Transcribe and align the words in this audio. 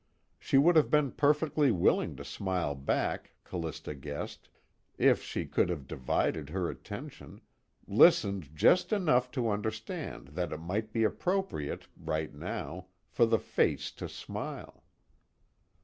She 0.39 0.57
would 0.57 0.75
have 0.77 0.89
been 0.89 1.11
perfectly 1.11 1.69
willing 1.71 2.15
to 2.15 2.25
smile 2.25 2.73
back, 2.73 3.33
Callista 3.43 3.93
guessed, 3.93 4.49
if 4.97 5.21
she 5.21 5.45
could 5.45 5.69
have 5.69 5.85
divided 5.87 6.49
her 6.49 6.71
attention, 6.71 7.39
listened 7.87 8.49
just 8.55 8.91
enough 8.91 9.29
to 9.33 9.51
understand 9.51 10.29
that 10.29 10.51
it 10.51 10.57
might 10.59 10.91
be 10.91 11.03
appropriate, 11.03 11.85
right 11.95 12.33
now, 12.33 12.87
for 13.05 13.27
the 13.27 13.37
Face 13.37 13.91
to 13.91 14.09
smile. 14.09 14.83